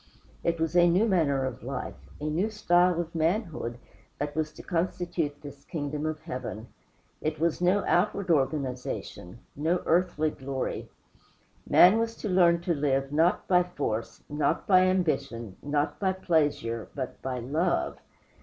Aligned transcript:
It 0.43 0.59
was 0.59 0.75
a 0.75 0.89
new 0.89 1.07
manner 1.07 1.45
of 1.45 1.61
life, 1.61 1.93
a 2.19 2.23
new 2.23 2.49
style 2.49 2.99
of 2.99 3.13
manhood, 3.13 3.77
that 4.17 4.35
was 4.35 4.51
to 4.53 4.63
constitute 4.63 5.43
this 5.43 5.63
kingdom 5.65 6.07
of 6.07 6.21
Heaven. 6.21 6.69
It 7.21 7.39
was 7.39 7.61
no 7.61 7.83
outward 7.85 8.31
organization 8.31 9.41
no 9.55 9.83
earthly 9.85 10.31
glory. 10.31 10.89
Man 11.69 11.99
was 11.99 12.15
to 12.15 12.29
learn 12.29 12.61
to 12.61 12.73
live, 12.73 13.11
not 13.11 13.47
by 13.47 13.61
force, 13.61 14.23
not 14.27 14.65
by 14.65 14.85
ambition, 14.87 15.57
not 15.61 15.99
by 15.99 16.13
pleasure, 16.13 16.89
but 16.95 17.21
by 17.21 17.37
LOVE. 17.37 17.99